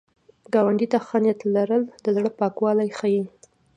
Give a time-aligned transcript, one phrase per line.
[0.53, 3.23] ګاونډي ته ښه نیت لرل، د زړه پاکوالی ښيي